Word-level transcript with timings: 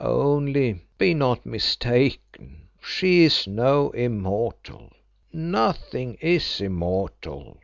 "Only 0.03 0.79
be 0.97 1.13
not 1.13 1.45
mistaken, 1.45 2.69
she 2.81 3.21
is 3.23 3.45
no 3.45 3.91
immortal; 3.91 4.89
nothing 5.31 6.15
is 6.15 6.59
immortal. 6.59 7.59